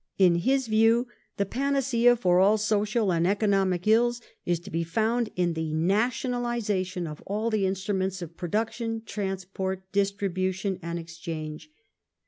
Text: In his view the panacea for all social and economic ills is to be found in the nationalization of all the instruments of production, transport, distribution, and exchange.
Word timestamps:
In 0.17 0.33
his 0.37 0.65
view 0.65 1.05
the 1.37 1.45
panacea 1.45 2.15
for 2.15 2.39
all 2.39 2.57
social 2.57 3.13
and 3.13 3.27
economic 3.27 3.85
ills 3.85 4.19
is 4.47 4.59
to 4.61 4.71
be 4.71 4.83
found 4.83 5.29
in 5.35 5.53
the 5.53 5.73
nationalization 5.75 7.05
of 7.05 7.21
all 7.27 7.51
the 7.51 7.67
instruments 7.67 8.19
of 8.23 8.35
production, 8.35 9.03
transport, 9.05 9.83
distribution, 9.91 10.79
and 10.81 10.97
exchange. 10.97 11.69